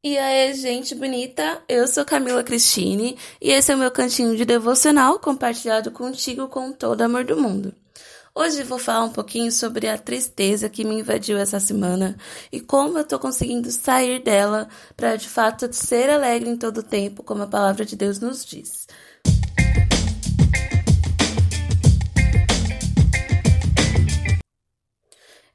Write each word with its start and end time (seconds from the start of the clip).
E 0.00 0.16
aí, 0.16 0.54
gente 0.54 0.94
bonita, 0.94 1.60
eu 1.68 1.88
sou 1.88 2.04
Camila 2.04 2.44
Cristine 2.44 3.18
e 3.42 3.50
esse 3.50 3.72
é 3.72 3.74
o 3.74 3.78
meu 3.78 3.90
cantinho 3.90 4.36
de 4.36 4.44
devocional 4.44 5.18
compartilhado 5.18 5.90
contigo 5.90 6.46
com 6.46 6.72
todo 6.72 7.02
amor 7.02 7.24
do 7.24 7.36
mundo. 7.36 7.74
Hoje 8.32 8.62
vou 8.62 8.78
falar 8.78 9.02
um 9.02 9.12
pouquinho 9.12 9.50
sobre 9.50 9.88
a 9.88 9.98
tristeza 9.98 10.68
que 10.68 10.84
me 10.84 11.00
invadiu 11.00 11.36
essa 11.36 11.58
semana 11.58 12.16
e 12.52 12.60
como 12.60 12.96
eu 12.96 13.04
tô 13.04 13.18
conseguindo 13.18 13.72
sair 13.72 14.22
dela 14.22 14.68
para 14.96 15.16
de 15.16 15.28
fato 15.28 15.68
ser 15.72 16.08
alegre 16.10 16.48
em 16.48 16.56
todo 16.56 16.78
o 16.78 16.82
tempo, 16.84 17.24
como 17.24 17.42
a 17.42 17.48
palavra 17.48 17.84
de 17.84 17.96
Deus 17.96 18.20
nos 18.20 18.46
diz. 18.46 18.86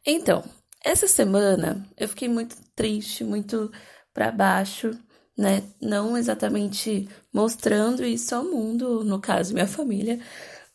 Então, 0.05 0.43
essa 0.83 1.07
semana 1.07 1.87
eu 1.97 2.09
fiquei 2.09 2.27
muito 2.27 2.57
triste, 2.75 3.23
muito 3.23 3.71
para 4.13 4.31
baixo, 4.31 4.91
né? 5.37 5.63
Não 5.81 6.17
exatamente 6.17 7.07
mostrando 7.33 8.03
isso 8.05 8.35
ao 8.35 8.43
mundo, 8.45 9.03
no 9.03 9.19
caso, 9.19 9.53
minha 9.53 9.67
família, 9.67 10.19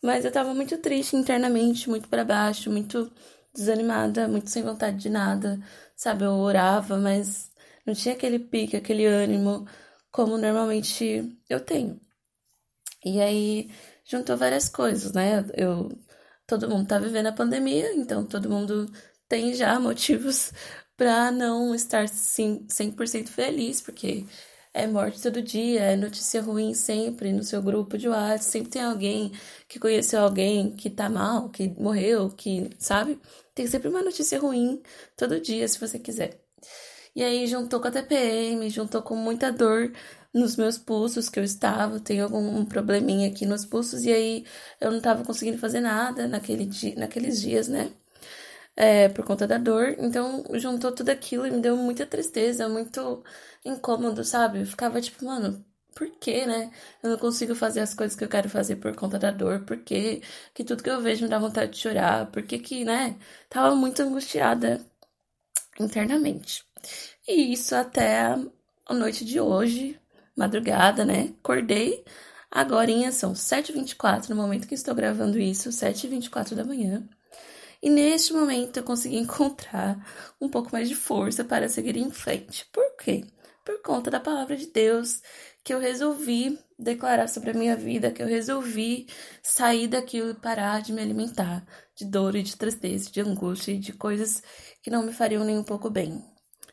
mas 0.03 0.25
eu 0.25 0.31
tava 0.31 0.53
muito 0.53 0.77
triste 0.77 1.15
internamente, 1.15 1.89
muito 1.89 2.07
para 2.09 2.23
baixo, 2.25 2.71
muito 2.71 3.11
desanimada, 3.53 4.27
muito 4.27 4.49
sem 4.49 4.63
vontade 4.63 4.97
de 4.97 5.09
nada, 5.09 5.59
sabe? 5.95 6.23
Eu 6.25 6.33
orava, 6.33 6.97
mas 6.97 7.51
não 7.85 7.93
tinha 7.93 8.15
aquele 8.15 8.39
pique, 8.39 8.77
aquele 8.77 9.05
ânimo 9.05 9.67
como 10.11 10.37
normalmente 10.37 11.37
eu 11.49 11.59
tenho. 11.59 11.99
E 13.03 13.21
aí 13.21 13.69
juntou 14.05 14.37
várias 14.37 14.69
coisas, 14.69 15.13
né? 15.13 15.45
Eu 15.55 15.89
todo 16.47 16.69
mundo 16.69 16.87
tá 16.87 16.99
vivendo 16.99 17.27
a 17.27 17.31
pandemia, 17.33 17.93
então 17.93 18.25
todo 18.25 18.49
mundo 18.49 18.91
tem 19.27 19.53
já 19.53 19.79
motivos 19.79 20.51
para 20.99 21.31
não 21.31 21.73
estar 21.73 22.09
sim, 22.09 22.65
100% 22.67 23.29
feliz, 23.29 23.79
porque 23.81 24.25
é 24.73 24.85
morte 24.85 25.21
todo 25.21 25.41
dia, 25.41 25.81
é 25.81 25.95
notícia 25.95 26.41
ruim 26.41 26.73
sempre 26.73 27.31
no 27.31 27.41
seu 27.43 27.61
grupo 27.61 27.97
de 27.97 28.09
WhatsApp, 28.09 28.43
sempre 28.43 28.71
tem 28.71 28.83
alguém 28.83 29.31
que 29.69 29.79
conheceu 29.79 30.19
alguém 30.21 30.75
que 30.75 30.89
tá 30.89 31.09
mal, 31.09 31.49
que 31.51 31.69
morreu, 31.79 32.29
que, 32.29 32.69
sabe? 32.77 33.17
Tem 33.55 33.65
sempre 33.65 33.87
uma 33.87 34.01
notícia 34.03 34.39
ruim 34.39 34.81
todo 35.15 35.39
dia, 35.39 35.65
se 35.69 35.79
você 35.79 35.97
quiser. 35.99 36.41
E 37.15 37.23
aí 37.23 37.47
juntou 37.47 37.79
com 37.81 37.87
a 37.87 37.91
TPM, 37.91 38.69
juntou 38.69 39.01
com 39.01 39.15
muita 39.15 39.51
dor 39.51 39.93
nos 40.33 40.57
meus 40.57 40.77
pulsos 40.77 41.29
que 41.29 41.39
eu 41.39 41.43
estava, 41.45 41.99
tenho 41.99 42.25
algum 42.25 42.65
probleminha 42.65 43.29
aqui 43.29 43.45
nos 43.45 43.65
pulsos, 43.65 44.03
e 44.03 44.11
aí 44.13 44.45
eu 44.81 44.91
não 44.91 45.01
tava 45.01 45.23
conseguindo 45.23 45.57
fazer 45.57 45.79
nada 45.81 46.27
naquele 46.27 46.65
dia, 46.65 46.95
naqueles 46.97 47.41
dias, 47.41 47.67
né? 47.69 47.91
É, 48.79 49.09
por 49.09 49.25
conta 49.25 49.45
da 49.45 49.57
dor. 49.57 49.95
Então, 49.99 50.43
juntou 50.55 50.91
tudo 50.93 51.09
aquilo 51.09 51.45
e 51.45 51.51
me 51.51 51.59
deu 51.61 51.75
muita 51.75 52.05
tristeza, 52.05 52.69
muito 52.69 53.23
incômodo, 53.65 54.23
sabe? 54.23 54.61
Eu 54.61 54.65
ficava 54.65 55.01
tipo, 55.01 55.25
mano, 55.25 55.65
por 55.93 56.09
que, 56.11 56.45
né? 56.45 56.71
Eu 57.03 57.09
não 57.11 57.17
consigo 57.17 57.53
fazer 57.55 57.81
as 57.81 57.93
coisas 57.93 58.15
que 58.17 58.23
eu 58.23 58.29
quero 58.29 58.49
fazer 58.49 58.77
por 58.77 58.95
conta 58.95 59.19
da 59.19 59.31
dor, 59.31 59.65
por 59.65 59.77
que 59.83 60.21
que 60.53 60.63
tudo 60.63 60.81
que 60.83 60.89
eu 60.89 61.01
vejo 61.01 61.23
me 61.25 61.29
dá 61.29 61.37
vontade 61.39 61.71
de 61.73 61.77
chorar, 61.79 62.31
por 62.31 62.43
que 62.43 62.57
que, 62.59 62.85
né? 62.85 63.17
Tava 63.49 63.75
muito 63.75 64.01
angustiada 64.01 64.79
internamente. 65.79 66.63
E 67.27 67.53
isso 67.53 67.75
até 67.75 68.21
a 68.87 68.93
noite 68.93 69.25
de 69.25 69.39
hoje, 69.41 69.99
madrugada, 70.37 71.05
né? 71.05 71.33
Acordei, 71.43 72.03
agora 72.51 73.11
são 73.11 73.33
7h24, 73.35 74.29
no 74.29 74.35
momento 74.35 74.67
que 74.67 74.75
estou 74.75 74.95
gravando 74.95 75.39
isso, 75.39 75.71
7h24 75.71 76.55
da 76.55 76.63
manhã. 76.65 77.07
E 77.81 77.89
neste 77.89 78.33
momento 78.33 78.77
eu 78.77 78.83
consegui 78.83 79.17
encontrar 79.19 79.97
um 80.39 80.49
pouco 80.49 80.69
mais 80.71 80.89
de 80.89 80.95
força 80.95 81.43
para 81.43 81.69
seguir 81.69 81.97
em 81.97 82.11
frente. 82.11 82.65
Por 82.71 82.95
quê? 82.97 83.25
Por 83.65 83.81
conta 83.81 84.09
da 84.09 84.19
palavra 84.19 84.55
de 84.57 84.67
Deus 84.67 85.21
que 85.63 85.73
eu 85.73 85.79
resolvi 85.79 86.57
declarar 86.77 87.27
sobre 87.27 87.51
a 87.51 87.53
minha 87.53 87.75
vida, 87.75 88.11
que 88.11 88.23
eu 88.23 88.27
resolvi 88.27 89.07
sair 89.43 89.87
daquilo 89.87 90.31
e 90.31 90.33
parar 90.33 90.81
de 90.81 90.93
me 90.93 91.01
alimentar 91.01 91.65
de 91.95 92.05
dor 92.05 92.35
e 92.35 92.41
de 92.41 92.55
tristeza, 92.55 93.11
de 93.11 93.21
angústia 93.21 93.73
e 93.73 93.77
de 93.77 93.93
coisas 93.93 94.41
que 94.81 94.89
não 94.89 95.03
me 95.03 95.13
fariam 95.13 95.43
nem 95.43 95.57
um 95.57 95.63
pouco 95.63 95.89
bem. 95.89 96.23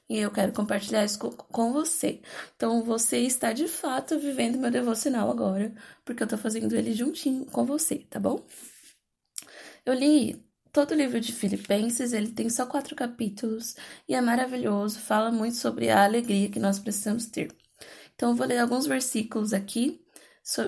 E 0.08 0.18
eu 0.18 0.30
quero 0.30 0.52
compartilhar 0.52 1.04
isso 1.04 1.18
com 1.18 1.72
você. 1.72 2.20
Então, 2.54 2.84
você 2.84 3.18
está 3.18 3.52
de 3.52 3.66
fato 3.66 4.18
vivendo 4.18 4.56
meu 4.56 4.70
devocional 4.70 5.28
agora, 5.30 5.74
porque 6.04 6.22
eu 6.22 6.28
tô 6.28 6.38
fazendo 6.38 6.76
ele 6.76 6.92
juntinho 6.92 7.44
com 7.46 7.66
você, 7.66 7.96
tá 8.08 8.20
bom? 8.20 8.46
Eu 9.84 9.94
li 9.94 10.45
Todo 10.76 10.94
livro 10.94 11.18
de 11.18 11.32
Filipenses, 11.32 12.12
ele 12.12 12.32
tem 12.32 12.50
só 12.50 12.66
quatro 12.66 12.94
capítulos 12.94 13.74
e 14.06 14.14
é 14.14 14.20
maravilhoso, 14.20 14.98
fala 14.98 15.32
muito 15.32 15.56
sobre 15.56 15.88
a 15.88 16.04
alegria 16.04 16.50
que 16.50 16.60
nós 16.60 16.78
precisamos 16.78 17.24
ter. 17.24 17.50
Então, 18.14 18.28
eu 18.28 18.36
vou 18.36 18.46
ler 18.46 18.58
alguns 18.58 18.86
versículos 18.86 19.54
aqui 19.54 20.04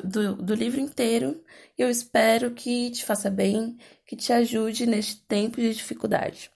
do, 0.02 0.34
do 0.36 0.54
livro 0.54 0.80
inteiro 0.80 1.44
e 1.76 1.82
eu 1.82 1.90
espero 1.90 2.52
que 2.52 2.90
te 2.90 3.04
faça 3.04 3.28
bem, 3.28 3.76
que 4.06 4.16
te 4.16 4.32
ajude 4.32 4.86
neste 4.86 5.20
tempo 5.26 5.60
de 5.60 5.74
dificuldade. 5.74 6.50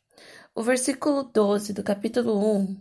O 0.54 0.62
versículo 0.62 1.22
12 1.22 1.74
do 1.74 1.82
capítulo 1.82 2.56
1 2.56 2.80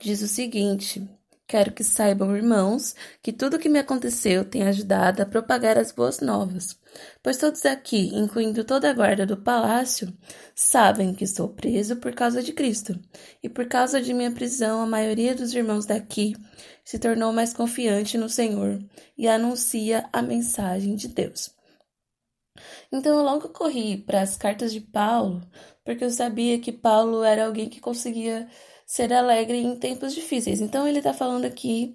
diz 0.00 0.20
o 0.20 0.26
seguinte: 0.26 1.08
Quero 1.48 1.72
que 1.72 1.82
saibam, 1.82 2.36
irmãos, 2.36 2.94
que 3.22 3.32
tudo 3.32 3.56
o 3.56 3.58
que 3.58 3.70
me 3.70 3.78
aconteceu 3.78 4.44
tem 4.44 4.64
ajudado 4.64 5.22
a 5.22 5.26
propagar 5.26 5.78
as 5.78 5.90
boas 5.90 6.20
novas, 6.20 6.78
pois 7.22 7.38
todos 7.38 7.64
aqui, 7.64 8.14
incluindo 8.14 8.64
toda 8.64 8.90
a 8.90 8.92
guarda 8.92 9.24
do 9.24 9.34
palácio, 9.34 10.12
sabem 10.54 11.14
que 11.14 11.24
estou 11.24 11.48
preso 11.48 11.96
por 11.96 12.14
causa 12.14 12.42
de 12.42 12.52
Cristo, 12.52 13.00
e 13.42 13.48
por 13.48 13.66
causa 13.66 13.98
de 13.98 14.12
minha 14.12 14.30
prisão, 14.30 14.82
a 14.82 14.86
maioria 14.86 15.34
dos 15.34 15.54
irmãos 15.54 15.86
daqui 15.86 16.36
se 16.84 16.98
tornou 16.98 17.32
mais 17.32 17.54
confiante 17.54 18.18
no 18.18 18.28
Senhor 18.28 18.78
e 19.16 19.26
anuncia 19.26 20.06
a 20.12 20.20
mensagem 20.20 20.96
de 20.96 21.08
Deus. 21.08 21.56
Então 22.92 23.16
eu 23.16 23.22
logo 23.24 23.48
corri 23.48 23.96
para 23.96 24.20
as 24.20 24.36
cartas 24.36 24.70
de 24.70 24.82
Paulo, 24.82 25.40
porque 25.82 26.04
eu 26.04 26.10
sabia 26.10 26.60
que 26.60 26.72
Paulo 26.72 27.24
era 27.24 27.46
alguém 27.46 27.70
que 27.70 27.80
conseguia 27.80 28.46
ser 28.88 29.12
alegre 29.12 29.58
em 29.58 29.76
tempos 29.76 30.14
difíceis. 30.14 30.60
Então 30.62 30.88
ele 30.88 30.98
está 30.98 31.12
falando 31.12 31.44
aqui 31.44 31.94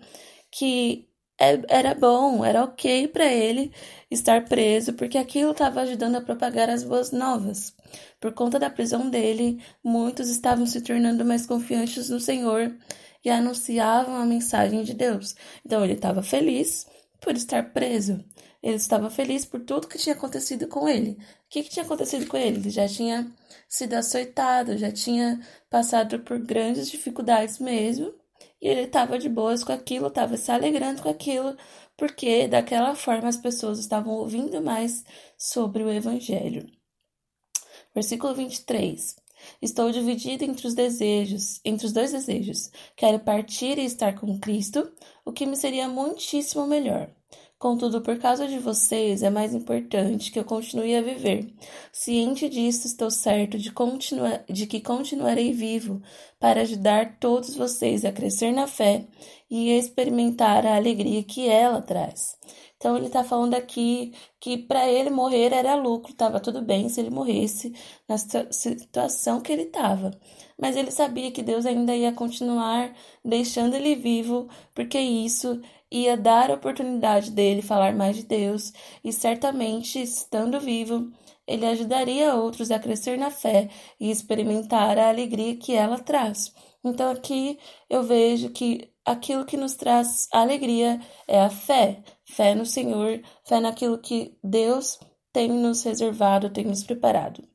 que 0.51 1.09
é, 1.39 1.59
era 1.67 1.95
bom, 1.95 2.45
era 2.45 2.63
ok 2.63 3.07
para 3.07 3.25
ele 3.25 3.73
estar 4.11 4.45
preso, 4.45 4.93
porque 4.93 5.17
aquilo 5.17 5.51
estava 5.51 5.81
ajudando 5.81 6.17
a 6.17 6.21
propagar 6.21 6.69
as 6.69 6.83
boas 6.83 7.11
novas. 7.11 7.75
Por 8.21 8.33
conta 8.33 8.59
da 8.59 8.69
prisão 8.69 9.09
dele, 9.09 9.59
muitos 9.83 10.29
estavam 10.29 10.65
se 10.67 10.81
tornando 10.81 11.25
mais 11.25 11.47
confiantes 11.47 12.09
no 12.09 12.19
Senhor 12.19 12.75
e 13.25 13.29
anunciavam 13.29 14.15
a 14.15 14.25
mensagem 14.25 14.83
de 14.83 14.93
Deus. 14.93 15.35
Então 15.65 15.83
ele 15.83 15.93
estava 15.93 16.21
feliz 16.21 16.85
por 17.19 17.35
estar 17.35 17.73
preso. 17.73 18.23
Ele 18.63 18.77
estava 18.77 19.09
feliz 19.09 19.43
por 19.43 19.59
tudo 19.59 19.89
que 19.89 19.97
tinha 19.97 20.15
acontecido 20.15 20.69
com 20.69 20.87
ele. 20.87 21.11
O 21.11 21.17
que, 21.49 21.63
que 21.63 21.69
tinha 21.69 21.83
acontecido 21.83 22.25
com 22.27 22.37
ele? 22.37 22.59
Ele 22.59 22.69
já 22.69 22.87
tinha 22.87 23.29
sido 23.67 23.93
açoitado, 23.93 24.77
já 24.77 24.89
tinha 24.89 25.45
passado 25.69 26.19
por 26.21 26.39
grandes 26.39 26.89
dificuldades 26.89 27.59
mesmo. 27.59 28.13
E 28.61 28.67
ele 28.69 28.83
estava 28.83 29.19
de 29.19 29.27
boas 29.27 29.65
com 29.65 29.73
aquilo, 29.73 30.07
estava 30.07 30.37
se 30.37 30.49
alegrando 30.49 31.01
com 31.01 31.09
aquilo, 31.09 31.57
porque 31.97 32.47
daquela 32.47 32.95
forma 32.95 33.27
as 33.27 33.35
pessoas 33.35 33.79
estavam 33.79 34.13
ouvindo 34.13 34.61
mais 34.61 35.03
sobre 35.37 35.83
o 35.83 35.91
Evangelho. 35.91 36.65
Versículo 37.93 38.33
23. 38.33 39.17
Estou 39.61 39.91
dividido 39.91 40.45
entre 40.45 40.65
os 40.65 40.73
desejos, 40.73 41.59
entre 41.65 41.85
os 41.85 41.91
dois 41.91 42.13
desejos. 42.13 42.71
Quero 42.95 43.19
partir 43.19 43.77
e 43.77 43.83
estar 43.83 44.17
com 44.17 44.39
Cristo, 44.39 44.89
o 45.25 45.33
que 45.33 45.45
me 45.45 45.57
seria 45.57 45.89
muitíssimo 45.89 46.65
melhor. 46.65 47.13
Contudo, 47.63 48.01
por 48.01 48.19
causa 48.19 48.45
de 48.45 48.59
vocês, 48.59 49.23
é 49.23 49.29
mais 49.29 49.53
importante 49.53 50.33
que 50.33 50.37
eu 50.37 50.43
continue 50.43 50.93
a 50.97 51.01
viver. 51.01 51.47
Ciente 51.93 52.49
disso, 52.49 52.85
estou 52.85 53.09
certo 53.09 53.57
de, 53.57 53.71
continuar, 53.71 54.43
de 54.49 54.67
que 54.67 54.81
continuarei 54.81 55.53
vivo 55.53 56.01
para 56.37 56.59
ajudar 56.59 57.19
todos 57.21 57.55
vocês 57.55 58.03
a 58.03 58.11
crescer 58.11 58.51
na 58.51 58.67
fé 58.67 59.07
e 59.49 59.69
experimentar 59.69 60.65
a 60.65 60.75
alegria 60.75 61.23
que 61.23 61.47
ela 61.47 61.81
traz. 61.81 62.37
Então, 62.75 62.97
ele 62.97 63.05
está 63.05 63.23
falando 63.23 63.53
aqui 63.53 64.11
que 64.41 64.57
para 64.57 64.91
ele 64.91 65.09
morrer 65.09 65.53
era 65.53 65.73
lucro, 65.73 66.11
estava 66.11 66.41
tudo 66.41 66.61
bem 66.61 66.89
se 66.89 66.99
ele 66.99 67.11
morresse 67.11 67.73
na 68.09 68.17
situação 68.17 69.39
que 69.39 69.53
ele 69.53 69.63
estava. 69.63 70.11
Mas 70.59 70.75
ele 70.75 70.91
sabia 70.91 71.31
que 71.31 71.41
Deus 71.41 71.65
ainda 71.65 71.95
ia 71.95 72.11
continuar 72.11 72.93
deixando 73.23 73.73
ele 73.73 73.95
vivo, 73.95 74.49
porque 74.75 74.99
isso 74.99 75.61
ia 75.93 76.17
dar 76.17 76.49
a 76.49 76.55
oportunidade 76.55 77.31
dele 77.31 77.61
falar 77.61 77.93
mais 77.95 78.15
de 78.15 78.23
Deus 78.23 78.73
e 79.03 79.13
certamente, 79.13 80.01
estando 80.01 80.59
vivo, 80.59 81.11
ele 81.47 81.65
ajudaria 81.65 82.33
outros 82.35 82.71
a 82.71 82.79
crescer 82.79 83.17
na 83.17 83.29
fé 83.29 83.69
e 83.99 84.09
experimentar 84.09 84.97
a 84.97 85.09
alegria 85.09 85.55
que 85.55 85.73
ela 85.73 85.99
traz. 85.99 86.53
Então 86.83 87.11
aqui 87.11 87.59
eu 87.89 88.03
vejo 88.03 88.49
que 88.49 88.89
aquilo 89.05 89.45
que 89.45 89.57
nos 89.57 89.75
traz 89.75 90.27
alegria 90.31 90.99
é 91.27 91.41
a 91.41 91.49
fé, 91.49 92.01
fé 92.25 92.55
no 92.55 92.65
Senhor, 92.65 93.21
fé 93.45 93.59
naquilo 93.59 93.99
que 93.99 94.37
Deus 94.43 94.99
tem 95.31 95.49
nos 95.49 95.83
reservado, 95.83 96.49
tem 96.49 96.65
nos 96.65 96.83
preparado. 96.83 97.52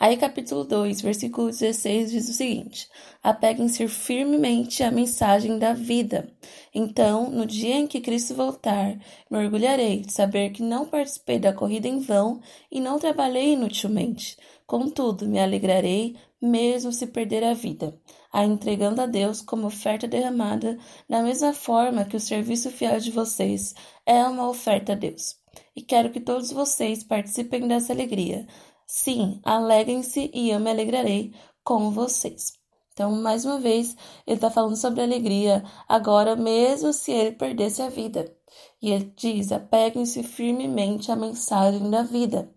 Aí, 0.00 0.16
capítulo 0.16 0.62
2, 0.62 1.00
versículo 1.00 1.50
16 1.50 2.12
diz 2.12 2.28
o 2.28 2.32
seguinte: 2.32 2.88
Apeguem-se 3.20 3.88
firmemente 3.88 4.84
à 4.84 4.92
mensagem 4.92 5.58
da 5.58 5.72
vida. 5.72 6.32
Então, 6.72 7.28
no 7.28 7.44
dia 7.44 7.74
em 7.74 7.86
que 7.88 8.00
Cristo 8.00 8.32
voltar, 8.32 8.96
me 9.28 9.38
orgulharei 9.38 10.02
de 10.02 10.12
saber 10.12 10.50
que 10.50 10.62
não 10.62 10.86
participei 10.86 11.40
da 11.40 11.52
corrida 11.52 11.88
em 11.88 11.98
vão 11.98 12.40
e 12.70 12.80
não 12.80 12.96
trabalhei 13.00 13.54
inutilmente. 13.54 14.36
Contudo, 14.68 15.26
me 15.26 15.40
alegrarei, 15.40 16.14
mesmo 16.40 16.92
se 16.92 17.08
perder 17.08 17.42
a 17.42 17.52
vida, 17.52 17.92
a 18.32 18.44
entregando 18.44 19.00
a 19.02 19.06
Deus 19.06 19.42
como 19.42 19.66
oferta 19.66 20.06
derramada, 20.06 20.78
da 21.08 21.22
mesma 21.24 21.52
forma 21.52 22.04
que 22.04 22.16
o 22.16 22.20
serviço 22.20 22.70
fiel 22.70 23.00
de 23.00 23.10
vocês 23.10 23.74
é 24.06 24.22
uma 24.22 24.48
oferta 24.48 24.92
a 24.92 24.94
Deus. 24.94 25.36
E 25.74 25.82
quero 25.82 26.10
que 26.10 26.20
todos 26.20 26.52
vocês 26.52 27.02
participem 27.02 27.66
dessa 27.66 27.92
alegria 27.92 28.46
Sim, 28.90 29.38
alegrem-se 29.44 30.30
e 30.32 30.48
eu 30.48 30.58
me 30.58 30.70
alegrarei 30.70 31.34
com 31.62 31.90
vocês. 31.90 32.54
Então, 32.94 33.12
mais 33.12 33.44
uma 33.44 33.60
vez, 33.60 33.94
ele 34.26 34.36
está 34.36 34.50
falando 34.50 34.76
sobre 34.76 35.02
alegria, 35.02 35.62
agora 35.86 36.34
mesmo 36.34 36.90
se 36.94 37.12
ele 37.12 37.32
perdesse 37.32 37.82
a 37.82 37.90
vida. 37.90 38.34
E 38.80 38.90
ele 38.90 39.12
diz: 39.14 39.52
apeguem-se 39.52 40.22
firmemente 40.22 41.12
à 41.12 41.16
mensagem 41.16 41.90
da 41.90 42.02
vida. 42.02 42.50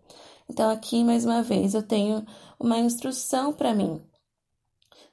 Então, 0.50 0.70
aqui, 0.70 1.04
mais 1.04 1.26
uma 1.26 1.44
vez, 1.44 1.74
eu 1.74 1.84
tenho 1.84 2.26
uma 2.58 2.80
instrução 2.80 3.52
para 3.52 3.74
mim. 3.74 4.02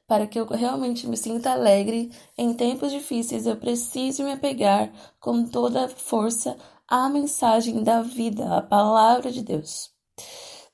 Para 0.07 0.25
que 0.25 0.39
eu 0.39 0.47
realmente 0.47 1.09
me 1.09 1.17
sinta 1.17 1.51
alegre 1.51 2.13
em 2.37 2.55
tempos 2.55 2.93
difíceis, 2.93 3.45
eu 3.45 3.57
preciso 3.57 4.23
me 4.23 4.31
apegar 4.33 4.93
com 5.19 5.45
toda 5.45 5.87
a 5.87 5.89
força 5.89 6.57
à 6.87 7.09
mensagem 7.09 7.83
da 7.83 8.03
vida, 8.03 8.57
à 8.57 8.63
palavra 8.63 9.33
de 9.33 9.43
Deus. 9.43 9.91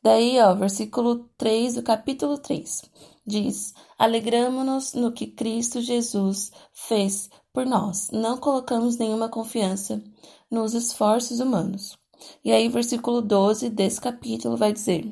Daí, 0.04 0.38
ó, 0.38 0.54
versículo 0.54 1.30
3 1.38 1.76
do 1.76 1.82
capítulo 1.82 2.36
3 2.36 2.82
diz: 3.26 3.72
Alegramo-nos 3.98 4.92
no 4.92 5.10
que 5.10 5.26
Cristo 5.26 5.80
Jesus 5.80 6.52
fez 6.74 7.30
por 7.54 7.64
nós. 7.64 8.10
Não 8.12 8.36
colocamos 8.36 8.98
nenhuma 8.98 9.30
confiança 9.30 10.04
nos 10.50 10.74
esforços 10.74 11.40
humanos. 11.40 11.96
E 12.44 12.52
aí, 12.52 12.68
versículo 12.68 13.22
12 13.22 13.70
desse 13.70 13.98
capítulo 13.98 14.58
vai 14.58 14.74
dizer: 14.74 15.10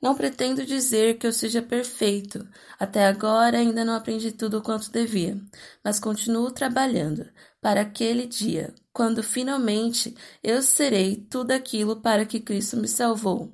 Não 0.00 0.14
pretendo 0.14 0.64
dizer 0.64 1.18
que 1.18 1.26
eu 1.26 1.32
seja 1.34 1.60
perfeito. 1.60 2.48
Até 2.78 3.04
agora 3.06 3.58
ainda 3.58 3.84
não 3.84 3.94
aprendi 3.94 4.32
tudo 4.32 4.62
quanto 4.62 4.90
devia, 4.90 5.38
mas 5.84 6.00
continuo 6.00 6.50
trabalhando 6.50 7.28
para 7.60 7.82
aquele 7.82 8.26
dia, 8.26 8.74
quando 8.94 9.22
finalmente 9.22 10.16
eu 10.42 10.62
serei 10.62 11.16
tudo 11.16 11.50
aquilo 11.50 11.96
para 11.96 12.24
que 12.24 12.40
Cristo 12.40 12.78
me 12.78 12.88
salvou 12.88 13.52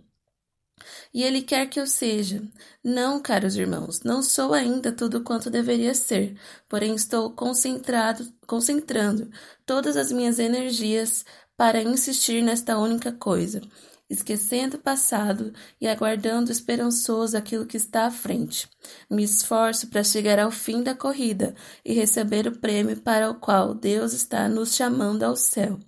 e 1.13 1.23
Ele 1.23 1.43
quer 1.43 1.67
que 1.67 1.81
eu 1.81 1.87
seja. 1.87 2.43
Não, 2.83 3.21
caros 3.21 3.57
irmãos, 3.57 4.03
não 4.03 4.23
sou 4.23 4.55
ainda 4.55 4.93
tudo 4.93 5.23
quanto 5.23 5.51
deveria 5.51 5.95
ser, 5.95 6.37
porém 6.69 6.95
estou 6.95 7.31
concentrado, 7.31 8.27
concentrando 8.47 9.31
todas 9.67 9.97
as 9.97 10.11
minhas 10.11 10.39
energias 10.39 11.25
para 11.57 11.83
insistir 11.83 12.41
nesta 12.41 12.79
única 12.79 13.11
coisa, 13.11 13.61
esquecendo 14.09 14.77
o 14.77 14.81
passado 14.81 15.53
e 15.81 15.87
aguardando 15.87 16.51
esperançoso 16.53 17.37
aquilo 17.37 17.67
que 17.67 17.77
está 17.77 18.07
à 18.07 18.11
frente. 18.11 18.69
Me 19.11 19.25
esforço 19.25 19.89
para 19.89 20.05
chegar 20.05 20.39
ao 20.39 20.51
fim 20.51 20.83
da 20.83 20.95
corrida 20.95 21.55
e 21.85 21.93
receber 21.93 22.47
o 22.47 22.59
prêmio 22.59 22.97
para 22.97 23.29
o 23.29 23.35
qual 23.35 23.75
Deus 23.75 24.13
está 24.13 24.49
nos 24.49 24.75
chamando 24.75 25.25
ao 25.25 25.37
céu, 25.37 25.79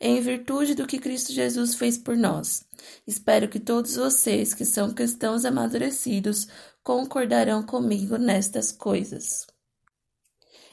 em 0.00 0.20
virtude 0.20 0.74
do 0.74 0.86
que 0.86 0.98
Cristo 0.98 1.32
Jesus 1.32 1.74
fez 1.76 1.96
por 1.96 2.16
nós. 2.16 2.64
Espero 3.06 3.48
que 3.48 3.60
todos 3.60 3.96
vocês 3.96 4.54
que 4.54 4.64
são 4.64 4.92
cristãos 4.92 5.44
amadurecidos 5.44 6.46
concordarão 6.82 7.62
comigo 7.62 8.16
nestas 8.16 8.72
coisas. 8.72 9.46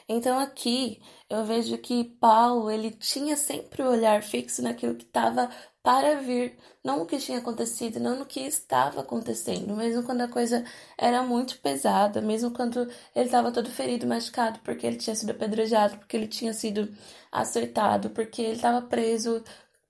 Então 0.07 0.39
aqui 0.39 0.99
eu 1.29 1.45
vejo 1.45 1.77
que 1.77 2.03
Paulo 2.03 2.71
ele 2.71 2.89
tinha 2.89 3.37
sempre 3.37 3.83
o 3.83 3.89
olhar 3.89 4.23
fixo 4.23 4.61
naquilo 4.63 4.95
que 4.95 5.05
estava 5.05 5.49
para 5.83 6.15
vir, 6.15 6.57
não 6.83 6.99
no 6.99 7.05
que 7.05 7.17
tinha 7.19 7.37
acontecido, 7.37 7.99
não 7.99 8.17
no 8.17 8.25
que 8.25 8.39
estava 8.41 9.01
acontecendo, 9.01 9.75
mesmo 9.75 10.03
quando 10.03 10.21
a 10.21 10.27
coisa 10.27 10.65
era 10.97 11.21
muito 11.23 11.59
pesada, 11.59 12.21
mesmo 12.21 12.51
quando 12.51 12.81
ele 13.15 13.25
estava 13.25 13.51
todo 13.51 13.69
ferido, 13.69 14.07
machucado, 14.07 14.59
porque 14.59 14.85
ele 14.85 14.97
tinha 14.97 15.15
sido 15.15 15.29
apedrejado, 15.31 15.97
porque 15.97 16.17
ele 16.17 16.27
tinha 16.27 16.53
sido 16.53 16.91
acertado, 17.31 18.09
porque 18.09 18.41
ele 18.41 18.55
estava 18.55 18.81
preso 18.81 19.43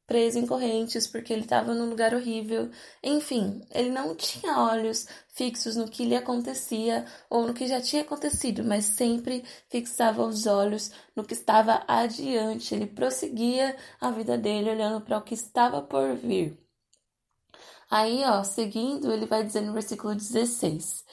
preso 0.10 0.40
em 0.40 0.48
correntes 0.48 1.06
porque 1.08 1.32
ele 1.32 1.44
estava 1.44 1.74
num 1.76 1.90
lugar 1.90 2.16
horrível. 2.16 2.72
Enfim, 3.04 3.62
ele 3.72 3.92
não 3.92 4.16
tinha 4.16 4.58
olhos 4.58 5.08
fixos 5.30 5.76
no 5.76 5.88
que 5.88 6.04
lhe 6.04 6.16
acontecia 6.16 7.06
ou 7.30 7.46
no 7.46 7.54
que 7.54 7.68
já 7.68 7.80
tinha 7.80 8.02
acontecido, 8.02 8.64
mas 8.64 8.86
sempre 8.86 9.46
fixava 9.70 10.24
os 10.24 10.48
olhos 10.48 10.92
no 11.16 11.24
que 11.24 11.34
estava 11.34 11.84
adiante. 11.88 12.74
Ele 12.74 12.88
prosseguia 12.88 13.78
a 14.02 14.10
vida 14.12 14.38
dele 14.38 14.72
olhando 14.72 15.00
para 15.02 15.20
o 15.20 15.22
que 15.22 15.36
estava 15.36 15.82
por 15.82 16.16
vir. 16.16 16.58
Aí, 17.90 18.24
ó, 18.26 18.44
seguindo, 18.44 19.12
ele 19.12 19.26
vai 19.26 19.44
dizer 19.44 19.62
no 19.62 19.74
versículo 19.74 20.16
16: 20.16 21.06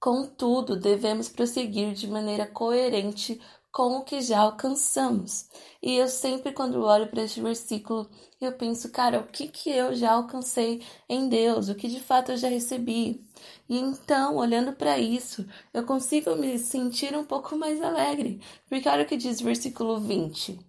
Contudo, 0.00 0.76
devemos 0.78 1.28
prosseguir 1.28 1.92
de 1.94 2.06
maneira 2.06 2.46
coerente 2.46 3.40
com 3.72 3.98
o 3.98 4.04
que 4.04 4.20
já 4.20 4.40
alcançamos. 4.40 5.48
E 5.82 5.96
eu 5.96 6.08
sempre, 6.08 6.52
quando 6.52 6.82
olho 6.82 7.08
para 7.08 7.22
este 7.22 7.40
versículo, 7.40 8.08
eu 8.40 8.52
penso, 8.52 8.90
cara, 8.90 9.20
o 9.20 9.26
que, 9.26 9.48
que 9.48 9.70
eu 9.70 9.94
já 9.94 10.12
alcancei 10.12 10.82
em 11.08 11.28
Deus? 11.28 11.68
O 11.68 11.74
que 11.74 11.88
de 11.88 12.00
fato 12.00 12.32
eu 12.32 12.36
já 12.36 12.48
recebi? 12.48 13.24
E 13.68 13.78
então, 13.78 14.36
olhando 14.36 14.72
para 14.72 14.98
isso, 14.98 15.46
eu 15.72 15.84
consigo 15.84 16.34
me 16.36 16.58
sentir 16.58 17.16
um 17.16 17.24
pouco 17.24 17.56
mais 17.56 17.80
alegre. 17.82 18.40
Porque 18.68 18.88
olha 18.88 19.04
o 19.04 19.06
que 19.06 19.16
diz 19.16 19.40
o 19.40 19.44
versículo 19.44 20.00
20. 20.00 20.67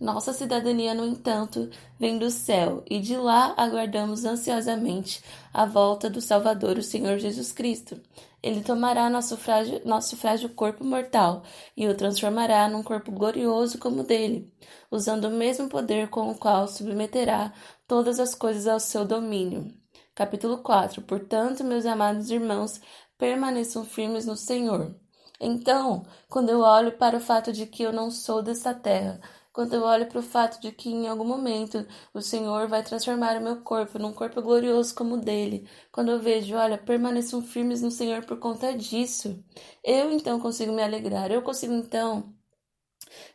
Nossa 0.00 0.32
cidadania, 0.32 0.94
no 0.94 1.04
entanto, 1.04 1.70
vem 1.98 2.18
do 2.18 2.30
céu, 2.30 2.82
e 2.88 3.00
de 3.00 3.16
lá 3.16 3.54
aguardamos 3.56 4.24
ansiosamente 4.24 5.22
a 5.52 5.64
volta 5.64 6.10
do 6.10 6.20
Salvador, 6.20 6.78
o 6.78 6.82
Senhor 6.82 7.18
Jesus 7.18 7.52
Cristo. 7.52 8.00
Ele 8.42 8.62
tomará 8.62 9.08
nosso 9.08 9.36
frágil, 9.38 9.80
nosso 9.86 10.16
frágil 10.18 10.50
corpo 10.50 10.84
mortal 10.84 11.42
e 11.74 11.88
o 11.88 11.96
transformará 11.96 12.68
num 12.68 12.82
corpo 12.82 13.10
glorioso 13.10 13.78
como 13.78 14.02
o 14.02 14.04
dele, 14.04 14.52
usando 14.90 15.24
o 15.24 15.30
mesmo 15.30 15.68
poder 15.68 16.10
com 16.10 16.30
o 16.30 16.34
qual 16.36 16.68
submeterá 16.68 17.54
todas 17.88 18.20
as 18.20 18.34
coisas 18.34 18.66
ao 18.66 18.78
seu 18.78 19.06
domínio. 19.06 19.72
Capítulo 20.14 20.58
4 20.58 21.00
Portanto, 21.02 21.64
meus 21.64 21.86
amados 21.86 22.30
irmãos, 22.30 22.80
permaneçam 23.16 23.82
firmes 23.82 24.26
no 24.26 24.36
Senhor. 24.36 24.94
Então, 25.40 26.04
quando 26.28 26.50
eu 26.50 26.60
olho 26.60 26.92
para 26.92 27.16
o 27.16 27.20
fato 27.20 27.52
de 27.52 27.66
que 27.66 27.82
eu 27.82 27.92
não 27.92 28.10
sou 28.10 28.42
desta 28.42 28.74
terra, 28.74 29.20
quando 29.54 29.74
eu 29.74 29.82
olho 29.84 30.06
para 30.08 30.18
o 30.18 30.22
fato 30.22 30.60
de 30.60 30.72
que 30.72 30.90
em 30.90 31.08
algum 31.08 31.24
momento 31.24 31.86
o 32.12 32.20
Senhor 32.20 32.68
vai 32.68 32.82
transformar 32.82 33.38
o 33.38 33.42
meu 33.42 33.62
corpo 33.62 33.98
num 33.98 34.12
corpo 34.12 34.42
glorioso 34.42 34.94
como 34.94 35.14
o 35.14 35.20
dele, 35.20 35.66
quando 35.92 36.10
eu 36.10 36.20
vejo, 36.20 36.56
olha, 36.56 36.76
permaneçam 36.76 37.40
firmes 37.40 37.80
no 37.80 37.90
Senhor 37.90 38.24
por 38.26 38.38
conta 38.38 38.76
disso, 38.76 39.42
eu 39.82 40.10
então 40.12 40.40
consigo 40.40 40.72
me 40.72 40.82
alegrar, 40.82 41.30
eu 41.30 41.40
consigo 41.42 41.72
então 41.72 42.34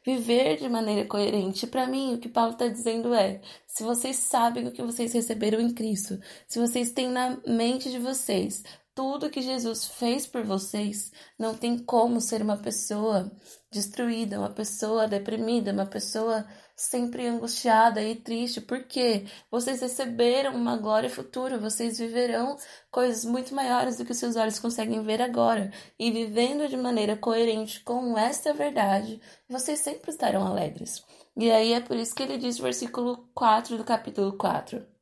viver 0.05 0.57
de 0.57 0.67
maneira 0.69 1.07
coerente. 1.07 1.67
Para 1.67 1.87
mim, 1.87 2.15
o 2.15 2.19
que 2.19 2.29
Paulo 2.29 2.51
está 2.53 2.67
dizendo 2.67 3.13
é: 3.13 3.41
se 3.67 3.83
vocês 3.83 4.17
sabem 4.17 4.67
o 4.67 4.71
que 4.71 4.81
vocês 4.81 5.13
receberam 5.13 5.59
em 5.59 5.73
Cristo, 5.73 6.19
se 6.47 6.59
vocês 6.59 6.91
têm 6.91 7.09
na 7.09 7.37
mente 7.47 7.89
de 7.89 7.99
vocês 7.99 8.63
tudo 8.93 9.29
que 9.29 9.41
Jesus 9.41 9.85
fez 9.85 10.27
por 10.27 10.43
vocês, 10.43 11.11
não 11.37 11.55
tem 11.55 11.77
como 11.77 12.19
ser 12.19 12.41
uma 12.41 12.57
pessoa 12.57 13.31
destruída, 13.71 14.39
uma 14.39 14.49
pessoa 14.49 15.07
deprimida, 15.07 15.71
uma 15.71 15.85
pessoa 15.85 16.45
sempre 16.75 17.27
angustiada 17.27 18.01
e 18.01 18.15
triste, 18.15 18.61
porque 18.61 19.25
vocês 19.51 19.81
receberam 19.81 20.55
uma 20.55 20.77
glória 20.77 21.09
futura, 21.09 21.57
vocês 21.57 21.99
viverão 21.99 22.57
coisas 22.89 23.25
muito 23.25 23.53
maiores 23.53 23.97
do 23.97 24.05
que 24.05 24.13
seus 24.13 24.35
olhos 24.35 24.59
conseguem 24.59 25.03
ver 25.03 25.21
agora, 25.21 25.71
e 25.97 26.11
vivendo 26.11 26.67
de 26.67 26.77
maneira 26.77 27.17
coerente 27.17 27.81
com 27.81 28.17
esta 28.17 28.53
verdade, 28.53 29.21
vocês 29.47 29.79
sempre 29.79 30.11
estarão 30.11 30.45
alegres. 30.47 31.03
E 31.37 31.51
aí 31.51 31.73
é 31.73 31.79
por 31.79 31.95
isso 31.95 32.15
que 32.15 32.23
ele 32.23 32.37
diz 32.37 32.57
no 32.57 32.63
versículo 32.63 33.29
4 33.33 33.77
do 33.77 33.83
capítulo 33.83 34.33
4. 34.37 34.98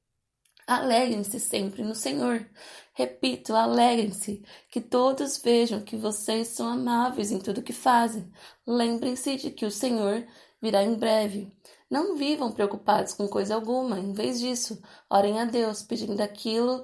Alegrem-se 0.68 1.40
sempre 1.40 1.82
no 1.82 1.96
Senhor. 1.96 2.46
Repito, 2.94 3.56
alegrem-se, 3.56 4.44
que 4.70 4.82
todos 4.82 5.38
vejam 5.38 5.80
que 5.82 5.96
vocês 5.96 6.50
são 6.50 6.68
amáveis 6.68 7.32
em 7.32 7.40
tudo 7.40 7.64
que 7.64 7.72
fazem. 7.72 8.30
Lembrem-se 8.66 9.38
de 9.38 9.52
que 9.52 9.66
o 9.66 9.72
Senhor 9.72 10.28
virá 10.62 10.84
em 10.84 10.96
breve. 10.96 11.50
Não 11.90 12.18
vivam 12.18 12.52
preocupados 12.52 13.14
com 13.14 13.30
coisa 13.30 13.56
alguma, 13.56 13.98
em 13.98 14.12
vez 14.12 14.42
disso, 14.42 14.82
orem 15.10 15.40
a 15.40 15.46
Deus, 15.46 15.82
pedindo 15.82 16.20
aquilo, 16.20 16.84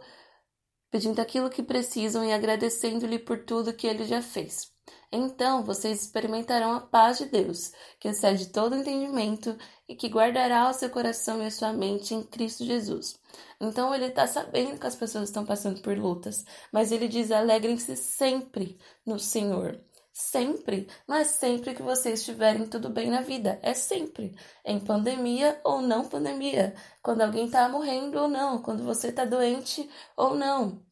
pedindo 0.90 1.20
aquilo 1.20 1.50
que 1.50 1.62
precisam 1.62 2.24
e 2.24 2.32
agradecendo-lhe 2.32 3.20
por 3.20 3.44
tudo 3.44 3.74
que 3.74 3.86
ele 3.86 4.06
já 4.06 4.22
fez. 4.22 4.72
Então 5.12 5.64
vocês 5.64 6.02
experimentarão 6.02 6.74
a 6.74 6.80
paz 6.82 7.18
de 7.18 7.26
Deus, 7.26 7.72
que 8.00 8.08
excede 8.08 8.48
todo 8.48 8.76
entendimento 8.76 9.58
e 9.94 9.96
que 9.96 10.10
guardará 10.10 10.68
o 10.68 10.74
seu 10.74 10.90
coração 10.90 11.44
e 11.44 11.46
a 11.46 11.52
sua 11.52 11.72
mente 11.72 12.16
em 12.16 12.24
Cristo 12.24 12.66
Jesus. 12.66 13.20
Então 13.62 13.94
ele 13.94 14.08
está 14.08 14.26
sabendo 14.26 14.80
que 14.80 14.88
as 14.88 14.96
pessoas 14.96 15.30
estão 15.30 15.46
passando 15.46 15.82
por 15.84 15.96
lutas, 15.96 16.44
mas 16.72 16.92
ele 16.92 17.08
diz: 17.08 17.32
alegrem-se 17.32 17.96
sempre 17.96 18.80
no 19.06 19.20
Senhor. 19.20 19.80
Sempre, 20.12 20.88
é 21.10 21.24
sempre 21.24 21.74
que 21.76 21.82
vocês 21.82 22.20
estiverem 22.20 22.68
tudo 22.68 22.90
bem 22.90 23.10
na 23.10 23.22
vida, 23.22 23.60
é 23.64 23.74
sempre, 23.74 24.36
em 24.64 24.80
pandemia 24.80 25.60
ou 25.64 25.82
não 25.82 26.08
pandemia, 26.08 26.76
quando 27.02 27.22
alguém 27.22 27.46
está 27.48 27.68
morrendo 27.68 28.20
ou 28.20 28.28
não, 28.28 28.62
quando 28.62 28.84
você 28.84 29.08
está 29.10 29.26
doente 29.26 29.90
ou 30.16 30.36
não. 30.36 30.84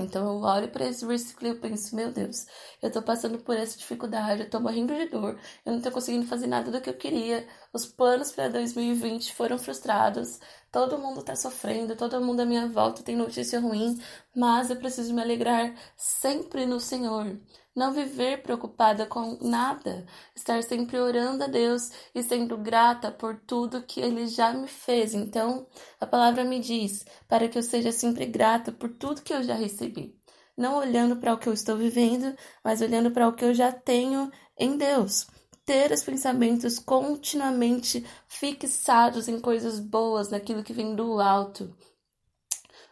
Então 0.00 0.24
eu 0.28 0.40
olho 0.42 0.68
para 0.70 0.86
esse 0.86 1.04
versículo 1.04 1.48
e 1.48 1.50
eu 1.50 1.60
penso, 1.60 1.94
meu 1.96 2.12
Deus, 2.12 2.46
eu 2.80 2.90
tô 2.90 3.02
passando 3.02 3.38
por 3.40 3.56
essa 3.56 3.76
dificuldade, 3.76 4.42
eu 4.42 4.50
tô 4.50 4.60
morrendo 4.60 4.94
de 4.94 5.06
dor, 5.06 5.36
eu 5.66 5.72
não 5.72 5.82
tô 5.82 5.90
conseguindo 5.90 6.24
fazer 6.26 6.46
nada 6.46 6.70
do 6.70 6.80
que 6.80 6.88
eu 6.88 6.94
queria, 6.96 7.46
os 7.72 7.84
planos 7.84 8.30
para 8.30 8.48
2020 8.48 9.34
foram 9.34 9.58
frustrados, 9.58 10.38
todo 10.70 10.98
mundo 10.98 11.24
tá 11.24 11.34
sofrendo, 11.34 11.96
todo 11.96 12.20
mundo 12.20 12.40
à 12.40 12.46
minha 12.46 12.68
volta 12.68 13.02
tem 13.02 13.16
notícia 13.16 13.58
ruim, 13.58 14.00
mas 14.34 14.70
eu 14.70 14.76
preciso 14.76 15.12
me 15.12 15.20
alegrar 15.20 15.74
sempre 15.96 16.64
no 16.64 16.78
Senhor 16.78 17.36
não 17.78 17.92
viver 17.92 18.42
preocupada 18.42 19.06
com 19.06 19.38
nada, 19.40 20.04
estar 20.34 20.62
sempre 20.64 20.98
orando 20.98 21.44
a 21.44 21.46
Deus 21.46 21.90
e 22.14 22.22
sendo 22.22 22.58
grata 22.58 23.10
por 23.10 23.36
tudo 23.46 23.84
que 23.84 24.00
Ele 24.00 24.26
já 24.26 24.52
me 24.52 24.66
fez. 24.66 25.14
Então, 25.14 25.66
a 26.00 26.06
palavra 26.06 26.42
me 26.44 26.58
diz 26.58 27.04
para 27.28 27.48
que 27.48 27.56
eu 27.56 27.62
seja 27.62 27.92
sempre 27.92 28.26
grata 28.26 28.72
por 28.72 28.90
tudo 28.90 29.22
que 29.22 29.32
eu 29.32 29.42
já 29.44 29.54
recebi. 29.54 30.18
Não 30.56 30.76
olhando 30.76 31.16
para 31.16 31.32
o 31.32 31.38
que 31.38 31.48
eu 31.48 31.52
estou 31.52 31.76
vivendo, 31.76 32.36
mas 32.64 32.80
olhando 32.80 33.12
para 33.12 33.28
o 33.28 33.32
que 33.32 33.44
eu 33.44 33.54
já 33.54 33.70
tenho 33.70 34.28
em 34.58 34.76
Deus. 34.76 35.28
Ter 35.64 35.92
os 35.92 36.02
pensamentos 36.02 36.80
continuamente 36.80 38.04
fixados 38.26 39.28
em 39.28 39.38
coisas 39.38 39.78
boas, 39.78 40.30
naquilo 40.30 40.64
que 40.64 40.72
vem 40.72 40.96
do 40.96 41.20
alto. 41.20 41.72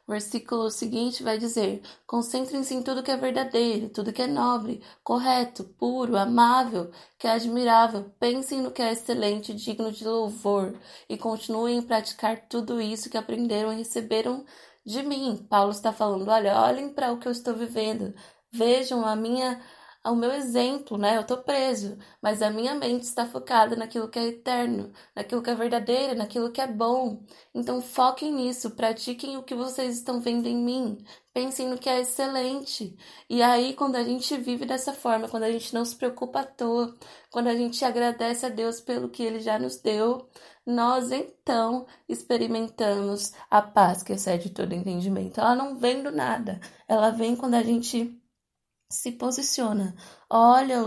O 0.07 0.13
versículo 0.13 0.71
seguinte 0.71 1.23
vai 1.23 1.37
dizer: 1.37 1.83
Concentrem-se 2.07 2.73
em 2.75 2.83
tudo 2.83 3.03
que 3.03 3.11
é 3.11 3.17
verdadeiro, 3.17 3.89
tudo 3.89 4.13
que 4.13 4.23
é 4.23 4.27
nobre, 4.29 4.81
correto, 5.03 5.65
puro, 5.65 6.17
amável, 6.17 6.93
que 7.19 7.27
é 7.27 7.33
admirável. 7.33 8.05
Pensem 8.21 8.63
no 8.63 8.71
que 8.71 8.81
é 8.81 8.93
excelente, 8.93 9.53
digno 9.53 9.91
de 9.91 10.07
louvor, 10.07 10.79
e 11.09 11.19
continuem 11.19 11.81
a 11.81 11.83
praticar 11.83 12.49
tudo 12.49 12.81
isso 12.81 13.11
que 13.11 13.17
aprenderam 13.17 13.73
e 13.73 13.79
receberam 13.79 14.45
de 14.85 15.03
mim. 15.03 15.45
Paulo 15.51 15.73
está 15.73 15.93
falando: 15.93 16.29
olha, 16.29 16.61
olhem 16.61 16.89
para 16.89 17.13
o 17.13 17.19
que 17.19 17.27
eu 17.27 17.33
estou 17.33 17.55
vivendo, 17.55 18.15
vejam 18.53 19.05
a 19.05 19.17
minha 19.17 19.61
ao 20.07 20.15
meu 20.15 20.31
exemplo, 20.31 20.97
né? 20.97 21.17
Eu 21.17 21.25
tô 21.25 21.39
preso, 21.39 21.99
mas 22.23 22.41
a 22.41 22.49
minha 22.49 22.77
mente 22.77 23.03
está 23.03 23.27
focada 23.27 23.75
naquilo 23.75 24.09
que 24.09 24.17
é 24.21 24.29
eterno, 24.29 24.93
naquilo 25.17 25.43
que 25.43 25.51
é 25.51 25.55
verdadeiro, 25.57 26.15
naquilo 26.15 26.53
que 26.53 26.61
é 26.61 26.67
bom. 26.69 27.25
Então 27.53 27.83
foquem 27.83 28.33
nisso, 28.33 28.71
pratiquem 28.71 29.37
o 29.37 29.43
que 29.43 29.53
vocês 29.53 29.97
estão 29.97 30.21
vendo 30.21 30.47
em 30.47 30.57
mim, 30.57 30.97
pensem 31.35 31.69
no 31.69 31.77
que 31.77 31.89
é 31.89 32.01
excelente. 32.01 32.97
E 33.29 33.43
aí, 33.43 33.75
quando 33.75 33.97
a 33.97 34.05
gente 34.05 34.37
vive 34.37 34.65
dessa 34.65 34.93
forma, 34.93 35.29
quando 35.29 35.43
a 35.43 35.51
gente 35.51 35.75
não 35.75 35.85
se 35.85 35.97
preocupa 35.97 36.41
à 36.41 36.45
toa, 36.45 36.97
quando 37.29 37.49
a 37.49 37.57
gente 37.57 37.85
agradece 37.85 38.47
a 38.47 38.49
Deus 38.49 38.81
pelo 38.81 39.09
que 39.09 39.25
Ele 39.25 39.41
já 39.41 39.59
nos 39.59 39.79
deu, 39.81 40.29
nós 40.65 41.11
então 41.11 41.85
experimentamos 42.09 43.33
a 43.51 43.61
paz 43.61 44.05
que 44.05 44.13
excede 44.13 44.51
todo 44.51 44.73
entendimento. 44.73 45.41
Ela 45.41 45.57
não 45.57 45.77
vem 45.77 46.01
do 46.01 46.13
nada, 46.13 46.61
ela 46.87 47.11
vem 47.11 47.35
quando 47.35 47.55
a 47.55 47.63
gente 47.65 48.17
se 48.90 49.12
posiciona, 49.12 49.95
olha 50.28 50.83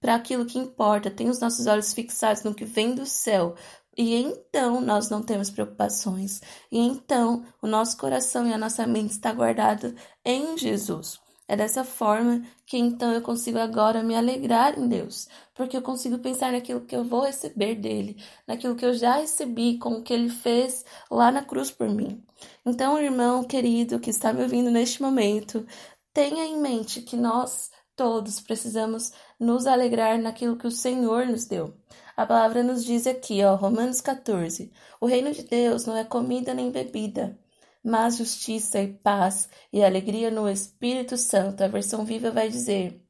para 0.00 0.14
aquilo 0.14 0.44
que 0.46 0.58
importa, 0.58 1.10
tem 1.10 1.28
os 1.28 1.40
nossos 1.40 1.66
olhos 1.66 1.92
fixados 1.92 2.42
no 2.42 2.54
que 2.54 2.64
vem 2.64 2.94
do 2.94 3.06
céu. 3.06 3.54
E 3.96 4.14
então 4.16 4.80
nós 4.80 5.08
não 5.08 5.22
temos 5.22 5.50
preocupações. 5.50 6.40
E 6.70 6.78
então 6.78 7.44
o 7.62 7.66
nosso 7.66 7.96
coração 7.96 8.46
e 8.46 8.52
a 8.52 8.58
nossa 8.58 8.86
mente 8.86 9.12
está 9.12 9.32
guardado 9.32 9.94
em 10.24 10.58
Jesus. 10.58 11.20
É 11.46 11.56
dessa 11.56 11.84
forma 11.84 12.42
que 12.66 12.78
então 12.78 13.12
eu 13.12 13.20
consigo 13.20 13.58
agora 13.58 14.02
me 14.02 14.16
alegrar 14.16 14.78
em 14.78 14.88
Deus, 14.88 15.28
porque 15.54 15.76
eu 15.76 15.82
consigo 15.82 16.18
pensar 16.18 16.52
naquilo 16.52 16.80
que 16.80 16.96
eu 16.96 17.04
vou 17.04 17.20
receber 17.20 17.74
dele, 17.74 18.16
naquilo 18.46 18.74
que 18.74 18.84
eu 18.84 18.94
já 18.94 19.16
recebi 19.16 19.76
com 19.78 19.96
o 19.96 20.02
que 20.02 20.14
ele 20.14 20.30
fez 20.30 20.84
lá 21.10 21.30
na 21.30 21.44
cruz 21.44 21.70
por 21.70 21.86
mim. 21.88 22.24
Então, 22.64 22.98
irmão 22.98 23.44
querido 23.44 24.00
que 24.00 24.08
está 24.08 24.32
me 24.32 24.42
ouvindo 24.42 24.70
neste 24.70 25.02
momento, 25.02 25.66
Tenha 26.14 26.44
em 26.44 26.60
mente 26.60 27.02
que 27.02 27.16
nós 27.16 27.72
todos 27.96 28.38
precisamos 28.38 29.12
nos 29.38 29.66
alegrar 29.66 30.16
naquilo 30.16 30.56
que 30.56 30.66
o 30.66 30.70
Senhor 30.70 31.26
nos 31.26 31.44
deu. 31.44 31.76
A 32.16 32.24
palavra 32.24 32.62
nos 32.62 32.84
diz 32.84 33.04
aqui, 33.04 33.42
ó, 33.42 33.56
Romanos 33.56 34.00
14: 34.00 34.72
O 35.00 35.06
reino 35.06 35.32
de 35.32 35.42
Deus 35.42 35.86
não 35.86 35.96
é 35.96 36.04
comida 36.04 36.54
nem 36.54 36.70
bebida, 36.70 37.36
mas 37.82 38.16
justiça 38.18 38.80
e 38.80 38.94
paz 38.94 39.48
e 39.72 39.82
alegria 39.82 40.30
no 40.30 40.48
Espírito 40.48 41.16
Santo. 41.16 41.64
A 41.64 41.68
versão 41.68 42.04
viva 42.04 42.30
vai 42.30 42.48
dizer 42.48 43.04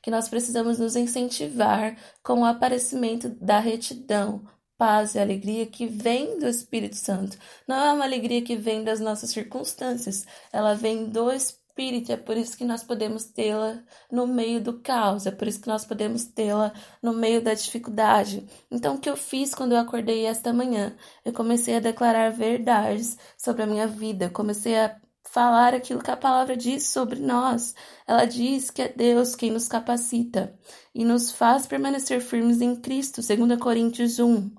que 0.00 0.10
nós 0.10 0.30
precisamos 0.30 0.78
nos 0.78 0.96
incentivar 0.96 1.94
com 2.22 2.40
o 2.40 2.44
aparecimento 2.46 3.28
da 3.28 3.58
retidão, 3.58 4.48
paz 4.78 5.14
e 5.14 5.18
alegria 5.18 5.66
que 5.66 5.86
vem 5.86 6.38
do 6.38 6.48
Espírito 6.48 6.96
Santo. 6.96 7.36
Não 7.66 7.76
é 7.76 7.92
uma 7.92 8.04
alegria 8.06 8.40
que 8.40 8.56
vem 8.56 8.82
das 8.82 8.98
nossas 8.98 9.28
circunstâncias, 9.28 10.24
ela 10.50 10.72
vem 10.72 11.10
do 11.10 11.30
Espírito 11.30 11.67
espírito, 11.78 12.12
é 12.12 12.16
por 12.16 12.36
isso 12.36 12.56
que 12.58 12.64
nós 12.64 12.82
podemos 12.82 13.24
tê-la 13.24 13.80
no 14.10 14.26
meio 14.26 14.60
do 14.60 14.80
caos, 14.80 15.26
é 15.26 15.30
por 15.30 15.46
isso 15.46 15.60
que 15.60 15.68
nós 15.68 15.84
podemos 15.84 16.24
tê-la 16.24 16.72
no 17.00 17.12
meio 17.12 17.40
da 17.40 17.54
dificuldade. 17.54 18.44
Então, 18.70 18.96
o 18.96 18.98
que 18.98 19.08
eu 19.08 19.16
fiz 19.16 19.54
quando 19.54 19.72
eu 19.72 19.78
acordei 19.78 20.26
esta 20.26 20.52
manhã? 20.52 20.96
Eu 21.24 21.32
comecei 21.32 21.76
a 21.76 21.80
declarar 21.80 22.32
verdades 22.32 23.16
sobre 23.36 23.62
a 23.62 23.66
minha 23.66 23.86
vida, 23.86 24.28
comecei 24.28 24.76
a 24.76 24.96
falar 25.30 25.74
aquilo 25.74 26.02
que 26.02 26.10
a 26.10 26.16
palavra 26.16 26.56
diz 26.56 26.88
sobre 26.88 27.20
nós. 27.20 27.74
Ela 28.06 28.24
diz 28.24 28.70
que 28.70 28.82
é 28.82 28.88
Deus 28.88 29.34
quem 29.36 29.50
nos 29.50 29.68
capacita 29.68 30.54
e 30.94 31.04
nos 31.04 31.30
faz 31.30 31.66
permanecer 31.66 32.20
firmes 32.20 32.60
em 32.60 32.74
Cristo, 32.74 33.20
2 33.22 33.58
Coríntios 33.60 34.18
1. 34.18 34.50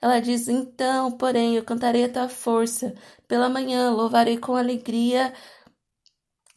Ela 0.00 0.20
diz: 0.20 0.48
Então, 0.48 1.10
porém, 1.12 1.56
eu 1.56 1.64
cantarei 1.64 2.04
a 2.04 2.08
tua 2.08 2.28
força. 2.28 2.94
Pela 3.26 3.48
manhã 3.48 3.90
louvarei 3.90 4.38
com 4.38 4.56
alegria 4.56 5.32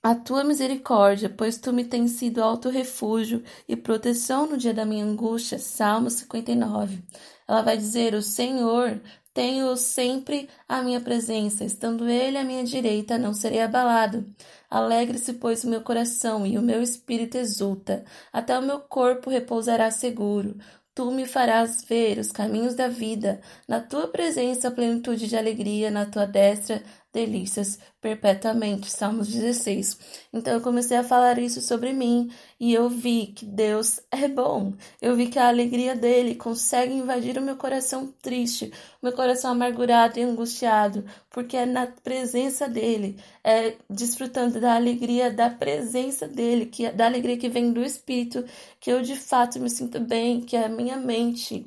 a 0.03 0.15
tua 0.15 0.43
misericórdia, 0.43 1.29
pois 1.29 1.57
tu 1.59 1.71
me 1.71 1.85
tens 1.85 2.11
sido 2.11 2.41
alto 2.43 2.69
refúgio 2.69 3.43
e 3.67 3.75
proteção 3.75 4.47
no 4.47 4.57
dia 4.57 4.73
da 4.73 4.85
minha 4.85 5.05
angústia. 5.05 5.59
Salmo 5.59 6.09
59. 6.09 7.03
Ela 7.47 7.61
vai 7.61 7.77
dizer: 7.77 8.13
O 8.15 8.21
Senhor 8.21 8.99
tenho 9.33 9.75
sempre 9.77 10.49
à 10.67 10.81
minha 10.81 10.99
presença, 10.99 11.63
estando 11.63 12.09
Ele 12.09 12.37
à 12.37 12.43
minha 12.43 12.63
direita, 12.63 13.17
não 13.17 13.33
serei 13.33 13.61
abalado. 13.61 14.25
Alegre-se, 14.69 15.33
pois, 15.33 15.63
o 15.63 15.69
meu 15.69 15.81
coração 15.81 16.45
e 16.45 16.57
o 16.57 16.61
meu 16.61 16.81
espírito 16.81 17.37
exulta, 17.37 18.03
até 18.33 18.57
o 18.57 18.61
meu 18.61 18.79
corpo 18.79 19.29
repousará 19.29 19.91
seguro. 19.91 20.57
Tu 20.93 21.09
me 21.11 21.25
farás 21.25 21.85
ver 21.85 22.19
os 22.19 22.31
caminhos 22.33 22.75
da 22.75 22.89
vida, 22.89 23.39
na 23.67 23.79
tua 23.79 24.07
presença, 24.07 24.69
plenitude 24.69 25.27
de 25.27 25.37
alegria, 25.37 25.89
na 25.89 26.05
tua 26.05 26.25
destra, 26.25 26.83
delícias 27.13 27.79
perpetuamente. 27.99 28.89
Salmos 28.89 29.27
16. 29.27 29.97
Então 30.33 30.53
eu 30.53 30.61
comecei 30.61 30.97
a 30.97 31.03
falar 31.03 31.37
isso 31.39 31.61
sobre 31.61 31.93
mim 31.93 32.31
e 32.59 32.73
eu 32.73 32.89
vi 32.89 33.27
que 33.27 33.45
Deus 33.45 33.99
é 34.09 34.27
bom. 34.27 34.73
Eu 35.01 35.15
vi 35.15 35.27
que 35.27 35.37
a 35.39 35.47
alegria 35.47 35.95
dele 35.95 36.35
consegue 36.35 36.93
invadir 36.93 37.37
o 37.37 37.41
meu 37.41 37.55
coração 37.55 38.13
triste, 38.21 38.71
o 39.01 39.05
meu 39.05 39.13
coração 39.13 39.51
amargurado 39.51 40.19
e 40.19 40.23
angustiado, 40.23 41.05
porque 41.29 41.57
é 41.57 41.65
na 41.65 41.87
presença 41.87 42.67
dele, 42.67 43.17
é 43.43 43.75
desfrutando 43.89 44.59
da 44.59 44.75
alegria 44.75 45.31
da 45.31 45.49
presença 45.49 46.27
dele, 46.27 46.65
que 46.65 46.89
da 46.91 47.05
alegria 47.05 47.37
que 47.37 47.49
vem 47.49 47.71
do 47.71 47.83
Espírito, 47.83 48.43
que 48.79 48.91
eu 48.91 49.01
de 49.01 49.15
fato 49.15 49.59
me 49.59 49.69
sinto 49.69 49.99
bem, 49.99 50.41
que 50.41 50.55
a 50.55 50.69
minha 50.69 50.97
mente 50.97 51.65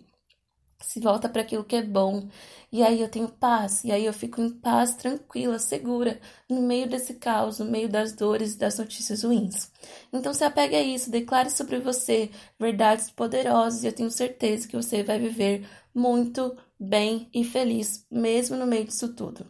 se 0.86 1.00
volta 1.00 1.28
para 1.28 1.42
aquilo 1.42 1.64
que 1.64 1.76
é 1.76 1.82
bom. 1.82 2.28
E 2.70 2.82
aí 2.82 3.00
eu 3.00 3.08
tenho 3.08 3.28
paz, 3.28 3.84
e 3.84 3.92
aí 3.92 4.04
eu 4.04 4.12
fico 4.12 4.40
em 4.40 4.50
paz, 4.50 4.94
tranquila, 4.96 5.58
segura, 5.58 6.20
no 6.48 6.62
meio 6.62 6.88
desse 6.88 7.14
caos, 7.14 7.58
no 7.58 7.66
meio 7.66 7.88
das 7.88 8.12
dores 8.12 8.54
e 8.54 8.58
das 8.58 8.78
notícias 8.78 9.22
ruins. 9.22 9.70
Então 10.12 10.34
se 10.34 10.44
apegue 10.44 10.74
a 10.76 10.82
isso, 10.82 11.10
declare 11.10 11.50
sobre 11.50 11.78
você 11.78 12.30
verdades 12.58 13.10
poderosas 13.10 13.84
e 13.84 13.86
eu 13.86 13.92
tenho 13.92 14.10
certeza 14.10 14.66
que 14.68 14.76
você 14.76 15.02
vai 15.02 15.18
viver 15.18 15.66
muito 15.94 16.56
bem 16.78 17.28
e 17.32 17.44
feliz, 17.44 18.06
mesmo 18.10 18.56
no 18.56 18.66
meio 18.66 18.84
disso 18.84 19.14
tudo. 19.14 19.46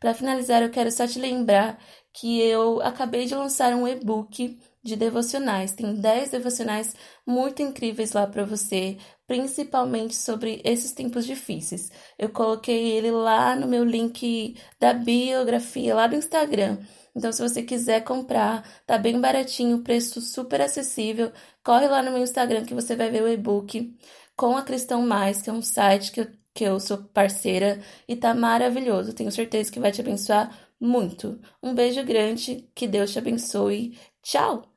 Para 0.00 0.14
finalizar, 0.14 0.62
eu 0.62 0.70
quero 0.70 0.90
só 0.90 1.06
te 1.06 1.18
lembrar 1.18 1.78
que 2.12 2.40
eu 2.40 2.80
acabei 2.82 3.26
de 3.26 3.34
lançar 3.34 3.74
um 3.74 3.86
e-book 3.88 4.58
de 4.84 4.96
devocionais. 4.96 5.72
Tem 5.72 5.94
10 5.94 6.30
devocionais 6.30 6.94
muito 7.26 7.62
incríveis 7.62 8.12
lá 8.12 8.26
para 8.26 8.44
você, 8.44 8.98
principalmente 9.26 10.14
sobre 10.14 10.60
esses 10.64 10.92
tempos 10.92 11.24
difíceis. 11.26 11.90
Eu 12.18 12.28
coloquei 12.28 12.92
ele 12.92 13.10
lá 13.10 13.56
no 13.56 13.66
meu 13.66 13.84
link 13.84 14.56
da 14.78 14.92
biografia, 14.92 15.94
lá 15.94 16.06
do 16.06 16.16
Instagram. 16.16 16.78
Então, 17.16 17.32
se 17.32 17.40
você 17.42 17.62
quiser 17.62 18.02
comprar, 18.04 18.68
tá 18.86 18.98
bem 18.98 19.20
baratinho, 19.20 19.82
preço 19.82 20.20
super 20.20 20.60
acessível. 20.60 21.32
Corre 21.62 21.86
lá 21.88 22.02
no 22.02 22.10
meu 22.12 22.22
Instagram 22.22 22.64
que 22.64 22.74
você 22.74 22.96
vai 22.96 23.10
ver 23.10 23.22
o 23.22 23.28
e-book 23.28 23.96
com 24.36 24.56
a 24.56 24.62
Cristão 24.62 25.06
Mais, 25.06 25.40
que 25.40 25.48
é 25.48 25.52
um 25.52 25.62
site 25.62 26.12
que 26.12 26.20
eu, 26.20 26.26
que 26.52 26.64
eu 26.64 26.80
sou 26.80 26.98
parceira 26.98 27.80
e 28.08 28.16
tá 28.16 28.34
maravilhoso. 28.34 29.12
Tenho 29.14 29.30
certeza 29.32 29.70
que 29.72 29.80
vai 29.80 29.92
te 29.92 30.00
abençoar 30.00 30.50
muito. 30.80 31.40
Um 31.62 31.74
beijo 31.74 32.04
grande, 32.04 32.68
que 32.74 32.86
Deus 32.88 33.12
te 33.12 33.18
abençoe. 33.18 33.98
Tchau! 34.22 34.73